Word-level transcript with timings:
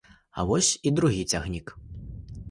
А 0.41 0.43
вось 0.51 0.71
і 0.83 0.93
другі 0.99 1.25
цягнік. 1.33 1.75